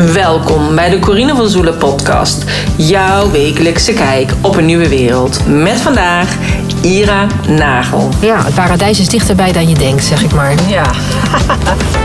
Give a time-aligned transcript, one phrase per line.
[0.00, 2.44] Welkom bij de Corine van Zoelen podcast.
[2.76, 5.46] Jouw wekelijkse kijk op een nieuwe wereld.
[5.46, 6.36] Met vandaag
[6.82, 8.08] Ira Nagel.
[8.20, 10.54] Ja, het paradijs is dichterbij dan je denkt, zeg ik maar.
[10.68, 10.90] Ja.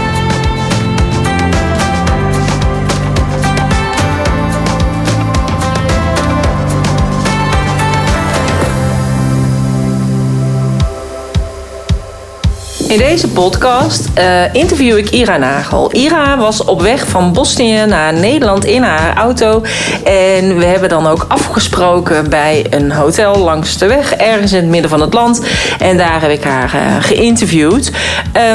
[12.90, 15.94] In deze podcast uh, interview ik Ira Nagel.
[15.94, 19.62] Ira was op weg van Bosnië naar Nederland in haar auto.
[20.04, 24.70] En we hebben dan ook afgesproken bij een hotel langs de weg, ergens in het
[24.70, 25.46] midden van het land.
[25.80, 27.92] En daar heb ik haar uh, geïnterviewd.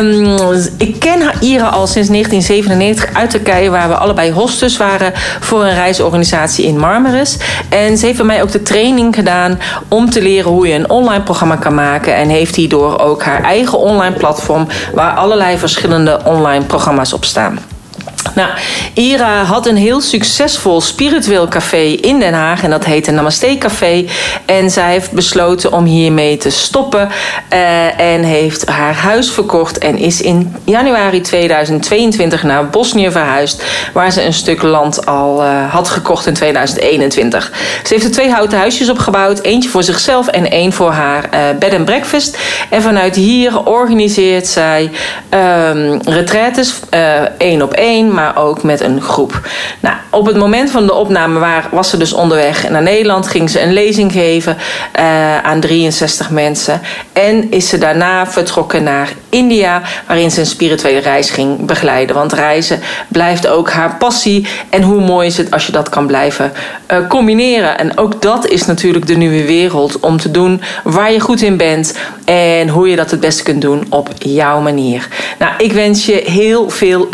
[0.00, 0.36] Um,
[0.78, 5.74] ik ken Ira al sinds 1997 uit Turkije, waar we allebei hostes waren voor een
[5.74, 7.38] reisorganisatie in Marmaris.
[7.68, 10.90] En ze heeft bij mij ook de training gedaan om te leren hoe je een
[10.90, 12.14] online programma kan maken.
[12.14, 17.73] En heeft hierdoor ook haar eigen online platform waar allerlei verschillende online programma's op staan.
[18.34, 18.48] Nou,
[18.94, 24.04] Ira had een heel succesvol spiritueel café in Den Haag en dat heette Namaste Café.
[24.46, 27.08] En zij heeft besloten om hiermee te stoppen
[27.52, 34.12] uh, en heeft haar huis verkocht en is in januari 2022 naar Bosnië verhuisd, waar
[34.12, 37.52] ze een stuk land al uh, had gekocht in 2021.
[37.86, 41.40] Ze heeft er twee houten huisjes opgebouwd, eentje voor zichzelf en één voor haar uh,
[41.58, 42.38] bed and breakfast.
[42.70, 44.90] En vanuit hier organiseert zij
[45.30, 46.74] um, retraites,
[47.38, 49.40] één op één maar ook met een groep.
[49.80, 53.50] Nou, op het moment van de opname waar, was ze dus onderweg naar Nederland, ging
[53.50, 54.56] ze een lezing geven
[54.98, 56.80] uh, aan 63 mensen.
[57.12, 62.16] En is ze daarna vertrokken naar India, waarin ze een spirituele reis ging begeleiden.
[62.16, 64.46] Want reizen blijft ook haar passie.
[64.70, 66.52] En hoe mooi is het als je dat kan blijven
[66.92, 67.78] uh, combineren.
[67.78, 71.56] En ook dat is natuurlijk de nieuwe wereld om te doen waar je goed in
[71.56, 75.08] bent en hoe je dat het beste kunt doen op jouw manier.
[75.38, 77.08] Nou, ik wens je heel veel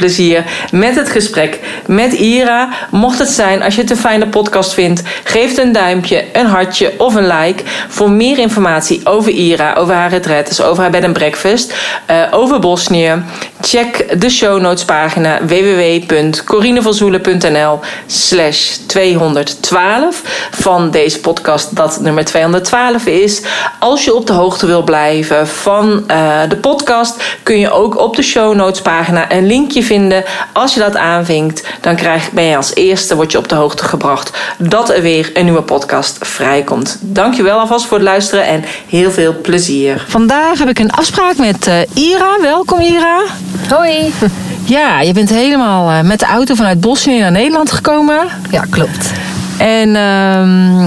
[0.00, 2.68] luisterplezier met het gesprek met Ira.
[2.90, 6.46] Mocht het zijn, als je het een fijne podcast vindt, geef het een duimpje, een
[6.46, 7.62] hartje of een like.
[7.88, 11.74] Voor meer informatie over Ira, over haar retretes, over haar bed and breakfast,
[12.10, 13.22] uh, over Bosnië,
[13.64, 23.42] check de show notes pagina www.corinevanzoelen.nl slash 212 van deze podcast dat nummer 212 is.
[23.78, 28.16] Als je op de hoogte wil blijven van uh, de podcast, kun je ook op
[28.16, 30.24] de show notes pagina een linkje vinden.
[30.52, 33.84] Als je dat aanvinkt, dan krijg, ben je als eerste word je op de hoogte
[33.84, 36.98] gebracht dat er weer een nieuwe podcast vrijkomt.
[37.00, 40.04] Dankjewel alvast voor het luisteren en heel veel plezier.
[40.08, 42.40] Vandaag heb ik een afspraak met uh, Ira.
[42.40, 43.22] Welkom Ira.
[43.68, 44.12] Hoi.
[44.66, 48.18] Ja, je bent helemaal uh, met de auto vanuit Bosnië naar Nederland gekomen.
[48.50, 49.12] Ja, klopt.
[49.56, 50.86] En uh,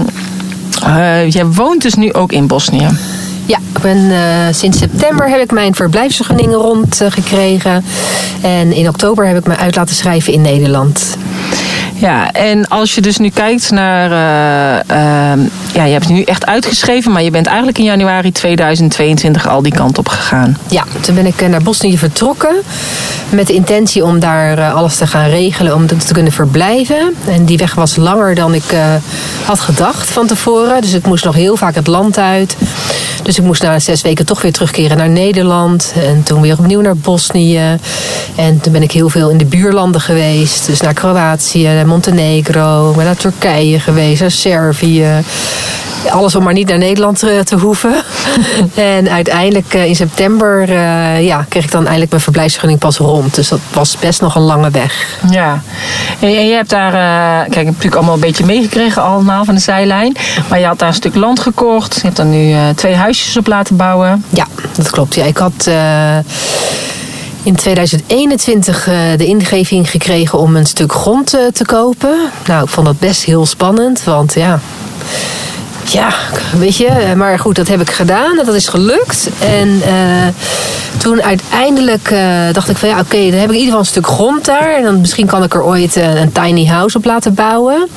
[0.88, 2.88] uh, jij woont dus nu ook in Bosnië.
[3.46, 4.18] Ja, ik ben, uh,
[4.50, 7.84] sinds september heb ik mijn verblijfsvergunningen rondgekregen.
[8.40, 11.16] en in oktober heb ik me uit laten schrijven in Nederland.
[11.94, 14.10] Ja, en als je dus nu kijkt naar.
[14.90, 19.48] Uh, uh, ja, je hebt nu echt uitgeschreven, maar je bent eigenlijk in januari 2022
[19.48, 20.58] al die kant op gegaan.
[20.68, 22.54] Ja, toen ben ik naar Bosnië vertrokken.
[23.28, 27.14] Met de intentie om daar uh, alles te gaan regelen, om te kunnen verblijven.
[27.26, 28.94] En die weg was langer dan ik uh,
[29.44, 30.80] had gedacht van tevoren.
[30.80, 32.56] Dus ik moest nog heel vaak het land uit.
[33.22, 35.92] Dus ik moest na zes weken toch weer terugkeren naar Nederland.
[35.94, 37.78] En toen weer opnieuw naar Bosnië.
[38.36, 40.66] En toen ben ik heel veel in de buurlanden geweest.
[40.66, 45.22] Dus naar Kroatië, Montenegro, naar Turkije geweest, naar Servië.
[46.10, 47.94] Alles om maar niet naar Nederland te, te hoeven.
[48.74, 53.34] en uiteindelijk uh, in september uh, ja, kreeg ik dan eindelijk mijn verblijfsvergunning pas rond.
[53.34, 55.18] Dus dat was best nog een lange weg.
[55.30, 55.62] Ja,
[56.20, 59.54] en je hebt daar, uh, kijk, ik heb natuurlijk allemaal een beetje meegekregen allemaal van
[59.54, 60.16] de zijlijn.
[60.48, 61.94] Maar je had daar een stuk land gekocht.
[61.94, 64.24] Je hebt daar nu twee huisjes op laten bouwen.
[64.28, 64.46] Ja,
[64.76, 65.14] dat klopt.
[65.14, 65.70] Ja, ik had
[67.42, 72.30] in 2021 uh, de ingeving gekregen om een stuk grond te kopen.
[72.46, 74.60] Nou, ik vond dat best heel spannend, want ja.
[75.92, 76.12] Ja,
[76.58, 78.36] weet je, maar goed, dat heb ik gedaan.
[78.36, 79.28] Dat is gelukt.
[79.38, 79.84] En uh,
[80.96, 82.14] toen uiteindelijk
[82.52, 84.74] dacht ik van ja, oké, dan heb ik in ieder geval een stuk grond daar.
[84.76, 87.88] En dan misschien kan ik er ooit een tiny house op laten bouwen.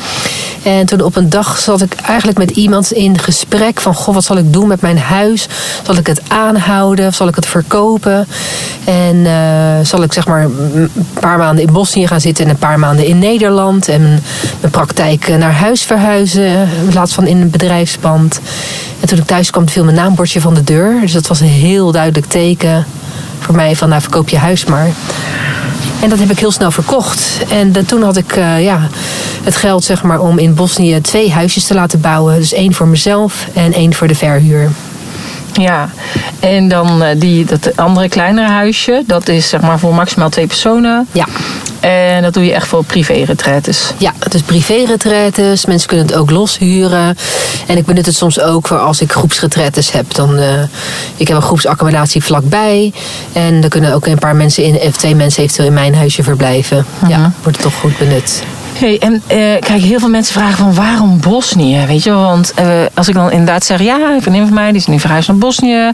[0.63, 3.93] En toen op een dag zat ik eigenlijk met iemand in gesprek van...
[3.93, 5.47] goh, wat zal ik doen met mijn huis?
[5.85, 7.07] Zal ik het aanhouden?
[7.07, 8.27] Of zal ik het verkopen?
[8.83, 9.25] En
[9.85, 12.45] zal ik zeg maar een paar maanden in Bosnië gaan zitten...
[12.45, 13.87] en een paar maanden in Nederland...
[13.87, 14.01] en
[14.59, 16.51] mijn praktijk naar huis verhuizen...
[16.83, 17.49] in plaats van in een
[18.99, 21.01] En toen ik thuis kwam, viel mijn naambordje van de deur.
[21.01, 22.85] Dus dat was een heel duidelijk teken
[23.39, 23.89] voor mij van...
[23.89, 24.89] nou, verkoop je huis maar.
[26.01, 27.43] En dat heb ik heel snel verkocht.
[27.49, 28.87] En de, toen had ik uh, ja,
[29.43, 32.39] het geld zeg maar, om in Bosnië twee huisjes te laten bouwen.
[32.39, 34.69] Dus één voor mezelf en één voor de verhuur.
[35.53, 35.89] Ja,
[36.39, 41.07] en dan die, dat andere kleinere huisje, dat is zeg maar voor maximaal twee personen.
[41.11, 41.25] Ja.
[41.79, 43.93] En dat doe je echt voor privé-retraites?
[43.97, 45.65] Ja, het is privé-retraites.
[45.65, 47.17] Mensen kunnen het ook loshuren.
[47.67, 50.13] En ik benut het soms ook voor als ik groepsretretes heb.
[50.13, 50.61] Dan, uh,
[51.15, 52.93] ik heb een groepsaccommodatie vlakbij.
[53.33, 56.23] En dan kunnen ook een paar mensen in, of twee mensen eventueel in mijn huisje
[56.23, 56.85] verblijven.
[57.07, 57.29] Ja, mhm.
[57.41, 58.43] wordt het toch goed benut.
[58.81, 59.19] Hey, en uh,
[59.59, 61.85] kijk, heel veel mensen vragen van waarom Bosnië?
[61.87, 64.79] Weet je, want uh, als ik dan inderdaad zeg, ja, een vriendin van mij die
[64.79, 65.91] is nu verhuisd naar Bosnië,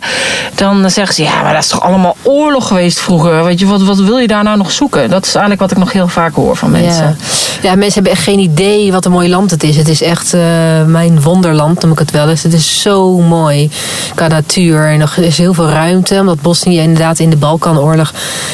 [0.55, 3.43] dan zeggen ze, ja, maar dat is toch allemaal oorlog geweest vroeger?
[3.43, 5.09] Weet je, wat, wat wil je daar nou nog zoeken?
[5.09, 7.17] Dat is eigenlijk wat ik nog heel vaak hoor van mensen.
[7.61, 9.75] Ja, mensen hebben echt geen idee wat een mooi land het is.
[9.75, 10.41] Het is echt uh,
[10.85, 12.43] mijn wonderland, noem ik het wel eens.
[12.43, 13.69] Het is zo mooi
[14.15, 14.87] qua natuur.
[14.87, 18.13] En er is heel veel ruimte, omdat Bosnië inderdaad in de Balkanoorlog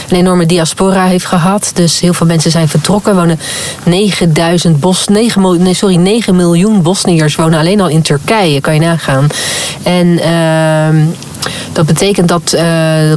[0.10, 1.72] een enorme diaspora heeft gehad.
[1.74, 3.40] Dus heel veel mensen zijn vertrokken, wonen
[3.84, 8.74] negen 9000 Bos, 9, nee, sorry, 9 miljoen Bosniërs wonen alleen al in Turkije, kan
[8.74, 9.28] je nagaan.
[9.84, 11.08] En uh,
[11.74, 12.62] dat betekent dat uh,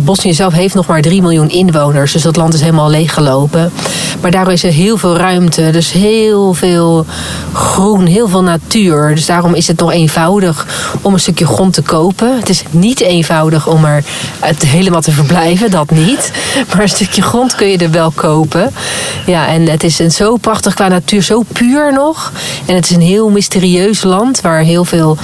[0.02, 2.12] Bosnië zelf heeft nog maar 3 miljoen inwoners.
[2.12, 3.73] Dus dat land is helemaal leeggelopen.
[4.20, 5.70] Maar daardoor is er heel veel ruimte.
[5.70, 7.06] Dus heel veel
[7.52, 9.14] groen, heel veel natuur.
[9.14, 10.67] Dus daarom is het nog eenvoudig
[11.02, 12.38] om een stukje grond te kopen.
[12.38, 14.05] Het is niet eenvoudig om er
[14.40, 16.32] het helemaal te verblijven, dat niet.
[16.70, 18.70] Maar een stukje grond kun je er wel kopen.
[19.26, 22.32] Ja, en het is een zo prachtig qua natuur, zo puur nog.
[22.67, 25.17] En het is een heel mysterieus land waar heel veel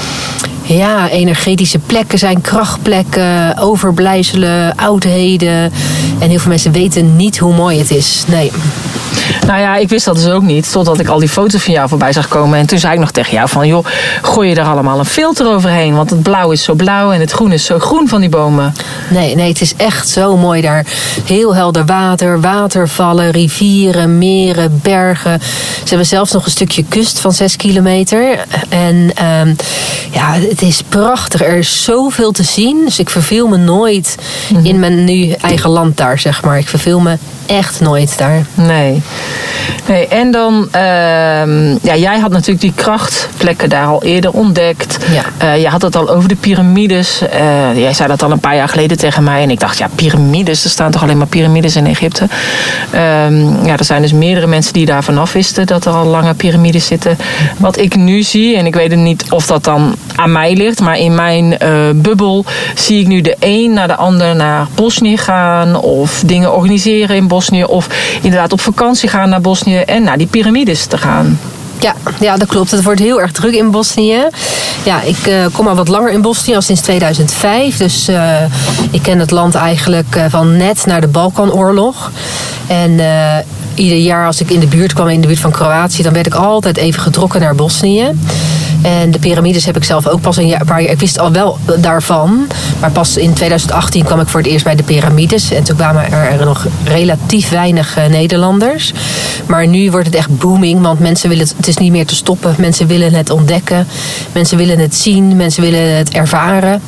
[0.77, 5.73] ja, energetische plekken zijn, krachtplekken, overblijfselen, oudheden.
[6.19, 8.25] En heel veel mensen weten niet hoe mooi het is.
[8.27, 8.51] Nee.
[9.47, 10.73] Nou ja, ik wist dat dus ook niet.
[10.73, 12.59] Totdat ik al die foto's van jou voorbij zag komen.
[12.59, 13.67] En toen zei ik nog tegen jou van...
[13.67, 13.87] joh,
[14.23, 15.95] gooi je er allemaal een filter overheen?
[15.95, 18.75] Want het blauw is zo blauw en het groen is zo groen van die bomen.
[19.11, 20.87] Nee, nee, het is echt zo mooi daar.
[21.25, 25.41] Heel helder water, watervallen, rivieren, meren, bergen.
[25.83, 28.45] Ze hebben zelfs nog een stukje kust van 6 kilometer.
[28.69, 29.11] En
[29.41, 29.57] um,
[30.11, 31.43] ja, het is prachtig.
[31.43, 32.85] Er is zoveel te zien.
[32.85, 34.17] Dus ik verveel me nooit
[34.53, 34.67] mhm.
[34.67, 36.59] in mijn nu eigen land daar, zeg maar.
[36.59, 37.17] Ik verveel me
[37.47, 38.47] echt nooit daar.
[38.55, 39.03] Nee.
[39.89, 44.99] nee en dan, uh, ja, jij had natuurlijk die krachtplekken daar al eerder ontdekt.
[45.13, 45.47] Ja.
[45.47, 47.23] Uh, je had het al over de piramides.
[47.23, 49.43] Uh, jij zei dat al een paar jaar geleden tegen mij.
[49.43, 52.23] En ik dacht, ja, piramides, er staan toch alleen maar piramides in Egypte.
[52.95, 56.35] Um, ja, er zijn dus meerdere mensen die daar vanaf wisten dat er al lange
[56.35, 57.19] piramides zitten.
[57.59, 60.99] Wat ik nu zie, en ik weet niet of dat dan aan mij ligt, maar
[60.99, 62.45] in mijn uh, bubbel
[62.75, 67.29] zie ik nu de een naar de ander naar Bosnië gaan of dingen organiseren in
[67.29, 67.89] Bosnië of
[68.23, 71.39] inderdaad op vakantie gaan naar Bosnië en naar die piramides te gaan.
[71.81, 72.71] Ja, ja, dat klopt.
[72.71, 74.19] Het wordt heel erg druk in Bosnië.
[74.85, 77.77] Ja, ik uh, kom al wat langer in Bosnië, al sinds 2005.
[77.77, 78.35] Dus uh,
[78.91, 82.11] ik ken het land eigenlijk van net naar de Balkanoorlog.
[82.67, 83.01] En
[83.75, 86.27] ieder jaar als ik in de buurt kwam, in de buurt van Kroatië, dan werd
[86.27, 88.11] ik altijd even getrokken naar Bosnië.
[88.83, 90.91] En de piramides heb ik zelf ook pas een paar jaar.
[90.91, 92.47] Ik wist al wel daarvan.
[92.81, 95.51] Maar pas in 2018 kwam ik voor het eerst bij de piramides.
[95.51, 98.93] En toen kwamen er, nog relatief weinig uh, Nederlanders.
[99.47, 100.81] Maar nu wordt het echt booming.
[100.81, 102.55] Want mensen willen het, het is niet meer te stoppen.
[102.59, 103.87] Mensen willen het ontdekken.
[104.33, 105.37] Mensen willen het zien.
[105.37, 106.83] Mensen willen het ervaren.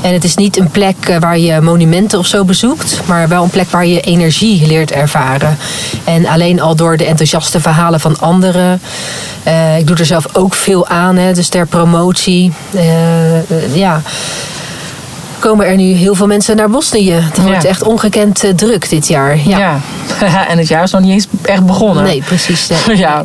[0.00, 3.00] En het is niet een plek eh, waar je monumenten of zo bezoekt.
[3.06, 5.56] Maar wel een plek waar je energie leert ervaren.
[6.04, 8.80] En alleen al door de enthousiaste verhalen van anderen.
[9.46, 11.16] Uh, ik doe er zelf ook veel aan.
[11.16, 12.52] Hè, dus ter promotie.
[12.74, 14.02] Uh, ja
[15.38, 17.12] komen er nu heel veel mensen naar Bosnië.
[17.12, 19.38] Het wordt echt ongekend uh, druk dit jaar.
[19.44, 19.58] Ja.
[19.58, 19.80] ja.
[20.50, 22.04] en het jaar is nog niet eens echt begonnen.
[22.04, 22.68] Nee, precies.
[22.94, 23.24] ja.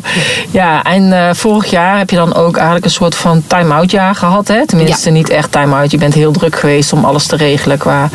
[0.52, 4.16] ja, en uh, vorig jaar heb je dan ook eigenlijk een soort van time-out jaar
[4.16, 4.48] gehad.
[4.48, 4.66] Hè?
[4.66, 5.92] Tenminste, niet echt time-out.
[5.92, 8.10] Je bent heel druk geweest om alles te regelen qua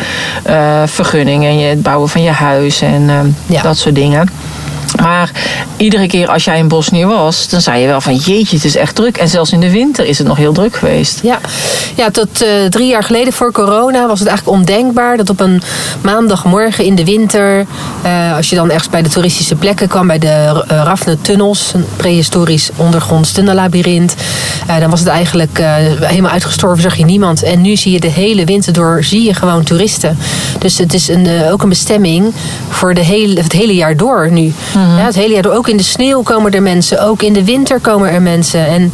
[0.47, 4.29] uh, vergunning en het bouwen van je huis en dat soort dingen.
[4.97, 5.31] Maar
[5.77, 8.77] iedere keer als jij in Bosnië was, dan zei je wel van jeetje, het is
[8.77, 9.17] echt druk.
[9.17, 11.21] En zelfs in de winter is het nog heel druk geweest.
[11.23, 11.39] Ja,
[11.95, 15.63] ja tot uh, drie jaar geleden voor corona was het eigenlijk ondenkbaar dat op een
[16.01, 17.67] maandagmorgen in de winter,
[18.05, 21.85] uh, als je dan ergens bij de toeristische plekken kwam, bij de uh, Rafne-tunnels, een
[21.97, 23.33] prehistorisch ondergronds
[24.67, 25.59] tunnellabyrint, dan was het eigenlijk
[26.09, 27.43] helemaal uitgestorven, zag je niemand.
[27.43, 30.19] En nu zie je de hele winter door, zie je gewoon toeristen.
[30.59, 32.35] Dus het is een, ook een bestemming
[32.69, 34.53] voor de hele, het hele jaar door nu.
[34.75, 34.97] Mhm.
[34.97, 35.55] ja, het hele jaar door.
[35.55, 37.03] Ook in de sneeuw komen er mensen.
[37.05, 38.67] Ook in de winter komen er mensen.
[38.67, 38.93] En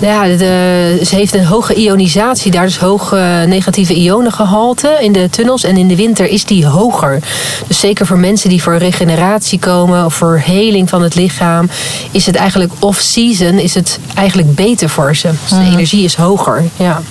[0.00, 5.64] ja, de, ze heeft een hoge ionisatie daar, dus hoge negatieve ionengehalte in de tunnels.
[5.64, 7.22] En in de winter is die hoger.
[7.66, 11.70] Dus zeker voor mensen die voor regeneratie komen of voor heling van het lichaam,
[12.10, 15.28] is het eigenlijk off-season is het eigenlijk beter voor ze.
[15.28, 15.72] Dus de mhm.
[15.72, 16.64] energie is hoger.
[16.76, 17.02] Ja.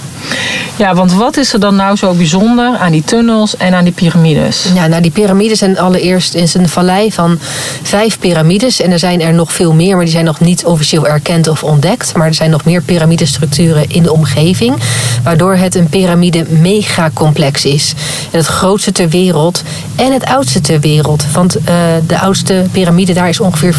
[0.75, 3.93] Ja, want wat is er dan nou zo bijzonder aan die tunnels en aan die
[3.93, 4.65] piramides?
[4.73, 7.39] Ja, nou die piramides zijn allereerst in een vallei van
[7.83, 8.81] vijf piramides.
[8.81, 11.63] En er zijn er nog veel meer, maar die zijn nog niet officieel erkend of
[11.63, 12.15] ontdekt.
[12.15, 14.75] Maar er zijn nog meer piramidestructuren in de omgeving.
[15.23, 17.93] Waardoor het een piramide megacomplex is.
[18.31, 19.63] En het grootste ter wereld
[19.95, 21.25] en het oudste ter wereld.
[21.33, 21.63] Want uh,
[22.07, 23.75] de oudste piramide daar is ongeveer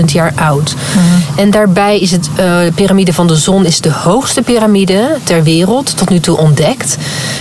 [0.00, 0.74] 34.000 jaar oud.
[0.74, 1.40] Mhm.
[1.40, 5.42] En daarbij is het, uh, de piramide van de zon is de hoogste piramide ter
[5.42, 6.96] wereld tot nu toe ontdekt.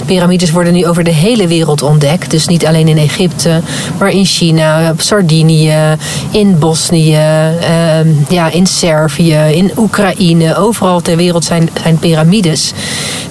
[0.05, 2.31] Piramides worden nu over de hele wereld ontdekt.
[2.31, 3.61] Dus niet alleen in Egypte,
[3.97, 5.97] maar in China, op Sardinië,
[6.31, 10.55] in Bosnië, uh, ja, in Servië, in Oekraïne.
[10.55, 12.73] Overal ter wereld zijn, zijn piramides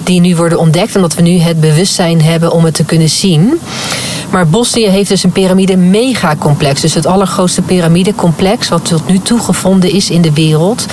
[0.03, 0.95] die nu worden ontdekt.
[0.95, 3.59] Omdat we nu het bewustzijn hebben om het te kunnen zien.
[4.29, 6.81] Maar Bosnië heeft dus een piramide megacomplex.
[6.81, 10.85] Dus het allergrootste piramidecomplex wat tot nu toe gevonden is in de wereld.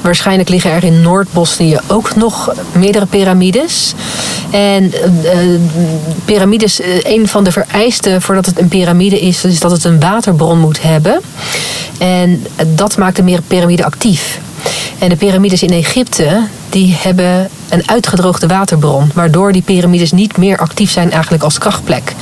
[0.00, 3.94] Waarschijnlijk liggen er in Noord-Bosnië ook nog meerdere piramides.
[4.50, 5.60] En uh,
[6.24, 10.00] piramides, uh, een van de vereisten voordat het een piramide is, is dat het een
[10.00, 11.20] waterbron moet hebben.
[11.98, 14.40] En dat maakt de piramide actief.
[14.98, 19.10] En de piramides in Egypte, die hebben een uitgedroogde waterbron.
[19.14, 22.14] Waardoor die piramides niet meer actief zijn eigenlijk als krachtplek.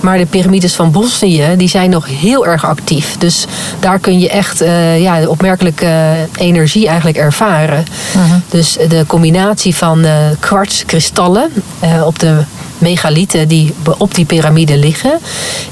[0.00, 3.18] Maar de piramides van Bosnië, die zijn nog heel erg actief.
[3.18, 3.46] Dus
[3.80, 7.84] daar kun je echt uh, ja, opmerkelijke energie eigenlijk ervaren.
[8.16, 8.36] Uh-huh.
[8.48, 11.50] Dus de combinatie van uh, kwartskristallen
[11.84, 12.42] uh, op de
[12.84, 15.18] megalieten die op die piramide liggen.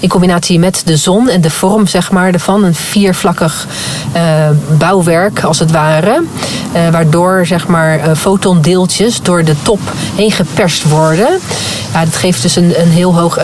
[0.00, 2.64] In combinatie met de zon en de vorm zeg maar, ervan.
[2.64, 3.66] Een viervlakkig
[4.16, 4.22] uh,
[4.78, 6.22] bouwwerk als het ware.
[6.74, 9.80] Uh, waardoor zeg maar, uh, fotondeeltjes door de top
[10.14, 11.28] heen geperst worden.
[11.92, 13.38] Ja, dat geeft dus een, een heel hoog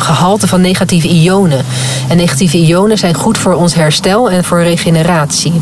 [0.00, 1.64] gehalte van negatieve ionen.
[2.08, 5.52] En negatieve ionen zijn goed voor ons herstel en voor regeneratie.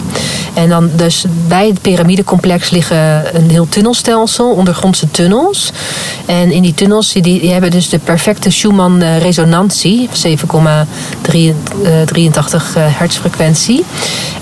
[0.55, 5.73] En dan dus bij het piramidecomplex liggen een heel tunnelstelsel, ondergrondse tunnels.
[6.27, 10.13] En in die tunnels die, die hebben dus de perfecte Schumann-resonantie, 7,83
[12.75, 13.85] hertzfrequentie.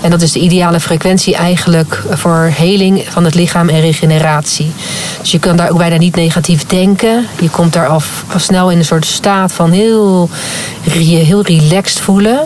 [0.01, 4.71] En dat is de ideale frequentie eigenlijk voor heling van het lichaam en regeneratie.
[5.21, 7.27] Dus je kan daar ook bijna niet negatief denken.
[7.39, 8.01] Je komt daar al
[8.35, 10.29] snel in een soort staat van heel,
[11.23, 12.39] heel relaxed voelen.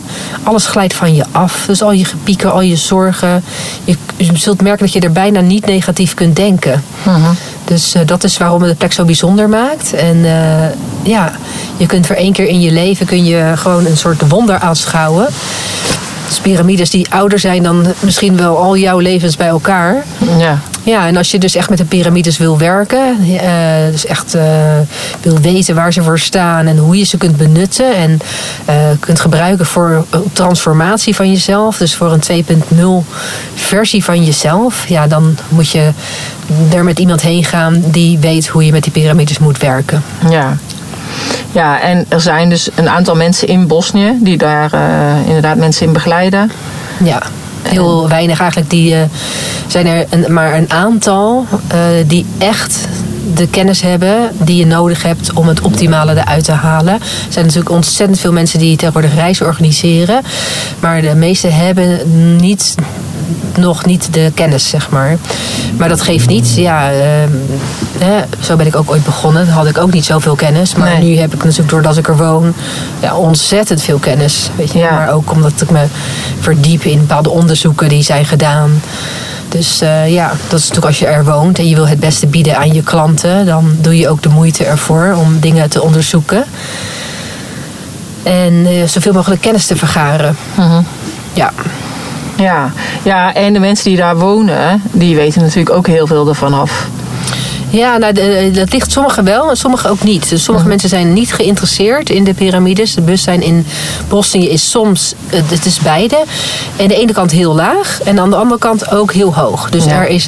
[0.43, 1.63] Alles glijdt van je af.
[1.67, 3.43] Dus al je gepieken, al je zorgen.
[3.83, 3.95] Je,
[4.33, 6.83] zult merken dat je er bijna niet negatief kunt denken.
[7.07, 7.29] Uh-huh.
[7.63, 9.93] Dus uh, dat is waarom het de plek zo bijzonder maakt.
[9.93, 10.31] En uh,
[11.03, 11.31] ja,
[11.77, 15.27] je kunt voor één keer in je leven kun je gewoon een soort wonder aanschouwen.
[16.27, 20.05] Dus piramides die ouder zijn dan misschien wel al jouw levens bij elkaar.
[20.37, 20.59] Ja.
[20.89, 23.41] Ja, en als je dus echt met de piramides wil werken, uh,
[23.91, 24.43] dus echt uh,
[25.21, 28.19] wil weten waar ze voor staan en hoe je ze kunt benutten en
[28.69, 32.45] uh, kunt gebruiken voor transformatie van jezelf, dus voor een
[33.03, 33.09] 2.0
[33.55, 35.91] versie van jezelf, ja, dan moet je
[36.73, 40.03] er met iemand heen gaan die weet hoe je met die piramides moet werken.
[40.29, 40.57] Ja.
[41.51, 44.71] Ja, en er zijn dus een aantal mensen in Bosnië die daar
[45.25, 46.51] inderdaad mensen in begeleiden.
[47.03, 47.21] Ja
[47.61, 48.69] heel weinig eigenlijk.
[48.69, 49.01] Die uh,
[49.67, 52.87] zijn er een, maar een aantal uh, die echt
[53.35, 56.93] de kennis hebben die je nodig hebt om het optimale eruit te halen.
[56.93, 60.21] Er zijn natuurlijk ontzettend veel mensen die tegenwoordig reizen organiseren.
[60.79, 61.99] Maar de meeste hebben
[62.37, 62.75] niet
[63.57, 65.17] nog niet de kennis, zeg maar.
[65.77, 66.55] Maar dat geeft niet.
[66.55, 66.99] Ja, uh,
[68.39, 69.45] zo ben ik ook ooit begonnen.
[69.45, 70.75] Dan had ik ook niet zoveel kennis.
[70.75, 71.09] Maar nee.
[71.09, 72.53] nu heb ik natuurlijk, doordat ik er woon,
[72.99, 74.49] ja, ontzettend veel kennis.
[74.55, 74.79] Weet je?
[74.79, 74.91] Ja.
[74.91, 75.85] Maar ook omdat ik me
[76.39, 78.81] verdiep in bepaalde onderzoeken die zijn gedaan.
[79.49, 82.27] Dus uh, ja, dat is natuurlijk als je er woont en je wil het beste
[82.27, 86.43] bieden aan je klanten, dan doe je ook de moeite ervoor om dingen te onderzoeken.
[88.23, 90.37] En uh, zoveel mogelijk kennis te vergaren.
[90.59, 90.85] Uh-huh.
[91.33, 91.51] Ja.
[92.35, 92.71] Ja.
[93.03, 96.87] ja, en de mensen die daar wonen, die weten natuurlijk ook heel veel ervan af.
[97.69, 98.13] Ja, nou,
[98.51, 100.29] dat ligt sommigen wel en sommigen ook niet.
[100.29, 100.69] Dus sommige mhm.
[100.69, 102.93] mensen zijn niet geïnteresseerd in de piramides.
[102.93, 103.65] De bewustzijn in
[104.07, 106.23] Bosnië is soms, het is beide.
[106.75, 109.69] En de ene kant heel laag en aan de andere kant ook heel hoog.
[109.69, 110.27] Dus er is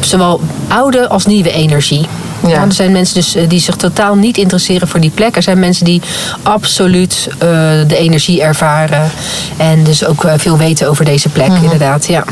[0.00, 2.06] zowel oude als nieuwe energie.
[2.46, 2.62] Ja.
[2.62, 5.36] er zijn mensen dus, eh, die zich totaal niet interesseren voor die plek.
[5.36, 6.00] Er zijn mensen die
[6.42, 7.38] absoluut uh,
[7.86, 9.10] de energie ervaren.
[9.56, 11.62] En dus ook uh, veel weten over deze plek, mm -hmm.
[11.62, 12.06] inderdaad.
[12.06, 12.24] Ja.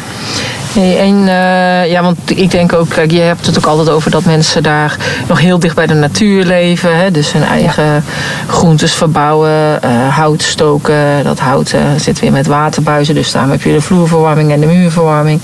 [0.75, 4.11] Nee, en uh, ja, want ik denk ook, kijk, je hebt het ook altijd over
[4.11, 4.97] dat mensen daar
[5.29, 6.97] nog heel dicht bij de natuur leven.
[6.97, 7.11] Hè?
[7.11, 8.03] Dus hun eigen ja.
[8.47, 11.25] groentes verbouwen, uh, hout stoken.
[11.25, 13.15] Dat hout uh, zit weer met waterbuizen.
[13.15, 15.43] Dus daarom heb je de vloerverwarming en de muurverwarming.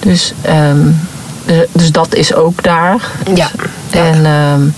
[0.00, 0.32] Dus
[0.70, 0.98] um,
[1.72, 3.10] dus dat is ook daar.
[3.34, 3.48] Ja.
[3.90, 4.74] En, um,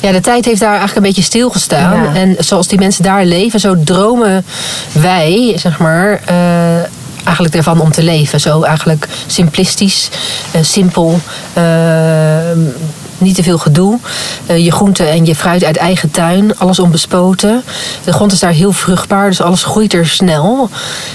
[0.00, 2.02] ja, de tijd heeft daar eigenlijk een beetje stilgestaan.
[2.02, 2.14] Ja.
[2.14, 4.44] En zoals die mensen daar leven, zo dromen
[4.92, 6.36] wij, zeg maar, uh,
[7.24, 8.40] eigenlijk ervan om te leven.
[8.40, 10.08] Zo eigenlijk simplistisch,
[10.56, 11.20] uh, simpel.
[13.24, 13.98] Niet te veel gedoe.
[14.46, 16.58] Uh, je groenten en je fruit uit eigen tuin.
[16.58, 17.62] Alles onbespoten.
[18.04, 19.28] De grond is daar heel vruchtbaar.
[19.28, 20.68] Dus alles groeit er snel.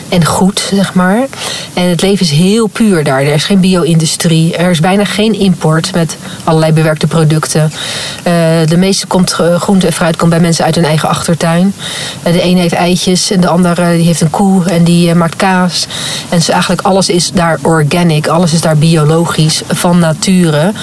[0.10, 1.28] En goed, zeg maar.
[1.74, 3.22] En het leven is heel puur daar.
[3.22, 4.56] Er is geen bio-industrie.
[4.56, 7.62] Er is bijna geen import met allerlei bewerkte producten.
[7.62, 8.34] Uh,
[8.66, 11.74] de meeste komt, uh, groente en fruit komt bij mensen uit hun eigen achtertuin.
[12.24, 15.88] de ene heeft eitjes en de andere die heeft een koe en die maakt kaas.
[16.30, 18.28] En dus eigenlijk alles is daar organic.
[18.28, 20.74] Alles is daar biologisch, van nature.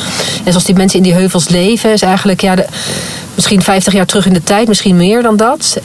[0.45, 2.67] En zoals die mensen in die heuvels leven, is eigenlijk ja, de,
[3.35, 5.77] misschien 50 jaar terug in de tijd, misschien meer dan dat.
[5.79, 5.85] Uh,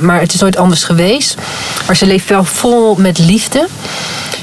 [0.00, 1.36] maar het is nooit anders geweest.
[1.86, 3.66] Maar ze leeft wel vol met liefde.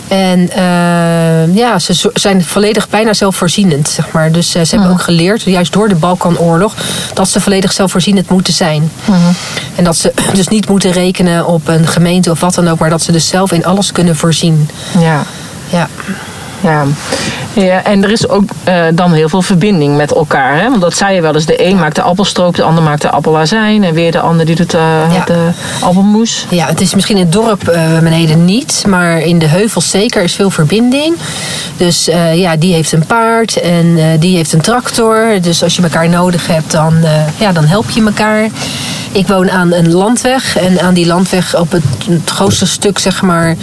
[0.08, 4.32] En uh, ja, ze zijn volledig bijna zelfvoorzienend, zeg maar.
[4.32, 6.76] Dus uh, ze hebben ook geleerd, juist door de Balkanoorlog,
[7.14, 8.92] dat ze volledig zelfvoorzienend moeten zijn.
[9.06, 9.16] -huh.
[9.76, 12.90] En dat ze dus niet moeten rekenen op een gemeente of wat dan ook, maar
[12.90, 14.70] dat ze dus zelf in alles kunnen voorzien.
[15.00, 15.24] Ja.
[15.70, 15.90] Ja.
[16.62, 16.86] Ja.
[17.54, 20.60] ja, en er is ook uh, dan heel veel verbinding met elkaar.
[20.60, 20.70] Hè?
[20.70, 21.46] Want dat zei je wel eens.
[21.46, 23.84] De een maakt de appelstroop, de ander maakt de appelazijn.
[23.84, 24.82] En weer de ander die doet uh,
[25.14, 25.26] ja.
[25.26, 25.50] de
[25.80, 26.46] appelmoes.
[26.50, 28.84] Ja, het is misschien in het dorp uh, beneden niet.
[28.88, 31.16] Maar in de heuvels zeker is veel verbinding.
[31.78, 35.42] Dus ja, die heeft een paard en die heeft een tractor.
[35.42, 36.96] Dus als je elkaar nodig hebt, dan,
[37.38, 38.50] ja, dan help je elkaar.
[39.12, 40.58] Ik woon aan een landweg.
[40.58, 41.84] En aan die landweg op het,
[42.26, 43.56] grootste stuk, zeg maar...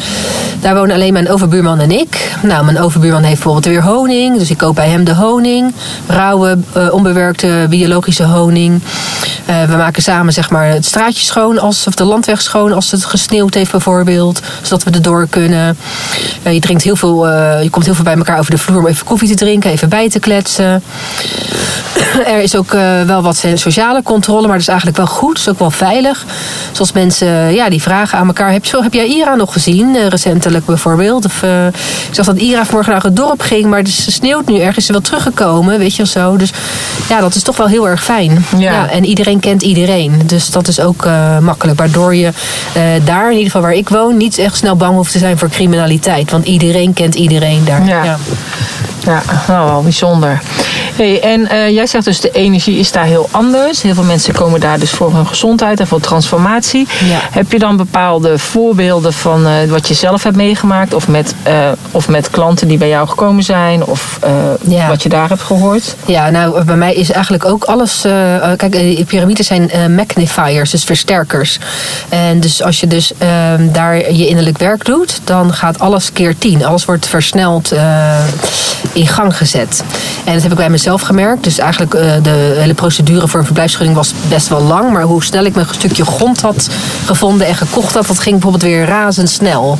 [0.60, 2.36] daar wonen alleen mijn overbuurman en ik.
[2.42, 4.38] Nou, mijn overbuurman heeft bijvoorbeeld weer honing.
[4.38, 5.74] Dus ik koop bij hem de honing.
[6.06, 8.80] Rauwe, uh, onbewerkte biologische honing.
[9.50, 12.90] Uh, we maken samen zeg maar, het straatje schoon, als, of de landweg schoon als
[12.90, 14.40] het gesneeuwd heeft bijvoorbeeld.
[14.62, 15.76] Zodat we erdoor kunnen.
[16.46, 17.28] Uh, je, drinkt heel veel,
[17.62, 19.88] je komt heel veel bij elkaar over de vloer om even koffie te drinken, even
[19.88, 20.82] bij te kletsen.
[22.26, 22.70] er is ook
[23.06, 25.35] wel wat sociale controle, maar dat is eigenlijk wel goed.
[25.36, 26.24] Dat is ook wel veilig.
[26.72, 28.52] Zoals mensen ja, die vragen aan elkaar.
[28.52, 31.24] Heb, je, heb jij Ira nog gezien, recentelijk bijvoorbeeld?
[31.24, 31.42] Of,
[32.08, 34.76] ik zag dat Ira vanmorgen naar het dorp ging, maar het sneeuwt nu ergens.
[34.76, 36.36] Is ze wel teruggekomen, weet je wel zo.
[36.36, 36.52] Dus
[37.08, 38.44] ja, dat is toch wel heel erg fijn.
[38.58, 38.72] Ja.
[38.72, 40.22] ja en iedereen kent iedereen.
[40.26, 41.78] Dus dat is ook uh, makkelijk.
[41.78, 42.32] Waardoor je
[43.04, 45.48] daar, in ieder geval waar ik woon, niet echt snel bang hoeft te zijn voor
[45.48, 46.30] criminaliteit.
[46.30, 47.86] Want iedereen kent iedereen daar.
[47.86, 48.18] Ja, ja.
[49.04, 50.40] ja nou, wel bijzonder.
[50.94, 53.82] Hey, en uh, jij zegt dus de energie is daar heel anders.
[53.82, 56.86] Heel veel mensen komen daar dus voor hun gezondheid en voor transformatie.
[57.08, 57.18] Ja.
[57.30, 60.94] Heb je dan bepaalde voorbeelden van uh, wat je zelf hebt meegemaakt?
[60.94, 61.54] Of met, uh,
[61.90, 63.84] of met klanten die bij jou gekomen zijn?
[63.84, 64.18] Of
[64.68, 64.88] ja.
[64.88, 65.94] wat je daar hebt gehoord?
[66.04, 68.04] Ja, nou bij mij is eigenlijk ook alles...
[68.56, 71.58] kijk, piramides zijn magnifiers, dus versterkers.
[72.08, 73.12] En dus als je dus
[73.72, 75.20] daar je innerlijk werk doet...
[75.24, 76.64] dan gaat alles keer tien.
[76.64, 77.72] Alles wordt versneld
[78.92, 79.84] in gang gezet.
[80.24, 81.44] En dat heb ik bij mezelf zelf gemerkt.
[81.44, 81.90] Dus eigenlijk
[82.22, 84.92] de hele procedure voor een verblijfsvergunning was best wel lang.
[84.92, 86.68] Maar hoe snel ik mijn stukje grond had
[87.04, 89.78] gevonden en gekocht had, dat ging bijvoorbeeld weer razendsnel.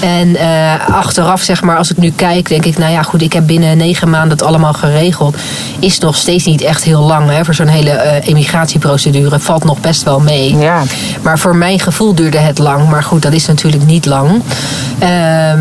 [0.00, 3.32] En uh, achteraf, zeg maar, als ik nu kijk, denk ik, nou ja, goed, ik
[3.32, 5.36] heb binnen negen maanden het allemaal geregeld.
[5.78, 9.38] Is nog steeds niet echt heel lang hè, voor zo'n hele uh, emigratieprocedure.
[9.38, 10.56] Valt nog best wel mee.
[10.56, 10.82] Ja.
[11.22, 12.88] Maar voor mijn gevoel duurde het lang.
[12.88, 14.42] Maar goed, dat is natuurlijk niet lang.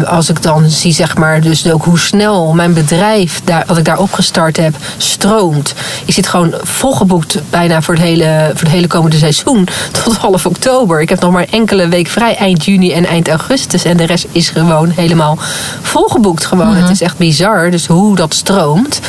[0.06, 3.86] als ik dan zie, zeg maar, dus ook hoe snel mijn bedrijf, daar, wat ik
[3.86, 5.74] daar opgestart heb, stroomt.
[6.06, 9.68] Je zit gewoon volgeboekt bijna voor het hele, voor het hele komende seizoen.
[10.04, 11.02] Tot half oktober.
[11.02, 13.84] Ik heb nog maar enkele week vrij eind juni en eind augustus.
[13.84, 15.38] En de rest is gewoon helemaal
[15.82, 16.46] volgeboekt.
[16.46, 16.68] Gewoon.
[16.68, 16.82] Mm -hmm.
[16.82, 17.72] Het is echt bizar.
[17.72, 19.00] Dus hoe dat stroomt.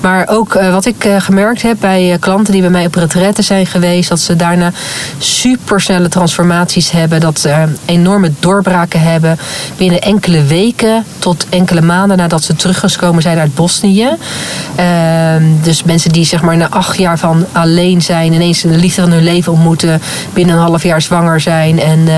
[0.00, 2.94] Maar ook uh, wat ik uh, gemerkt heb bij uh, klanten die bij mij op
[2.94, 4.08] retraite zijn geweest.
[4.08, 4.72] Dat ze daarna
[5.18, 7.20] supersnelle transformaties hebben.
[7.20, 9.38] Dat ze enorme doorbraken hebben.
[9.76, 14.08] Binnen enkele weken tot enkele maanden nadat ze teruggekomen zijn uit Bosnië.
[14.80, 14.86] Uh,
[15.62, 19.10] dus mensen die zeg maar na acht jaar van alleen zijn, ineens de liefde van
[19.10, 21.80] hun leven ontmoeten, binnen een half jaar zwanger zijn.
[21.80, 22.14] En uh,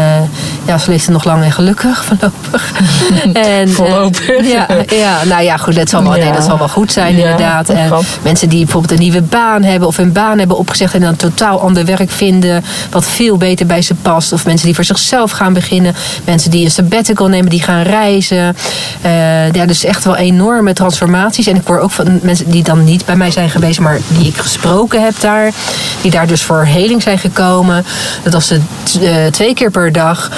[0.67, 2.73] ja, ze leefden nog lang en gelukkig voorlopig.
[3.59, 4.29] en, voorlopig.
[4.29, 6.25] Uh, ja, ja, nou ja, goed, dat zal wel, ja.
[6.25, 7.69] nee, dat zal wel goed zijn ja, inderdaad.
[7.69, 7.93] En
[8.23, 11.61] mensen die bijvoorbeeld een nieuwe baan hebben of een baan hebben opgezegd en dan totaal
[11.61, 14.33] ander werk vinden, wat veel beter bij ze past.
[14.33, 15.95] Of mensen die voor zichzelf gaan beginnen.
[16.25, 18.57] Mensen die een sabbatical nemen, die gaan reizen.
[19.05, 21.47] Uh, ja, dus echt wel enorme transformaties.
[21.47, 24.27] En ik hoor ook van mensen die dan niet bij mij zijn geweest, maar die
[24.27, 25.53] ik gesproken heb daar.
[26.01, 27.85] Die daar dus voor heling zijn gekomen.
[28.23, 28.61] Dat als ze
[29.01, 30.31] uh, twee keer per dag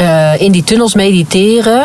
[0.00, 1.84] uh, in die tunnels mediteren.